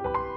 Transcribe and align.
you 0.00 0.31